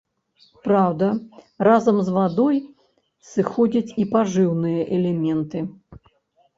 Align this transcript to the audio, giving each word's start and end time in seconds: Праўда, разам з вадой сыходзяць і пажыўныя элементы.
Праўда, 0.67 1.09
разам 1.67 2.01
з 2.09 2.17
вадой 2.17 2.57
сыходзяць 3.35 3.95
і 4.03 4.09
пажыўныя 4.17 4.81
элементы. 5.01 5.59